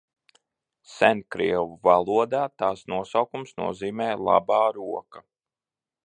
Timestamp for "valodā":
1.87-2.41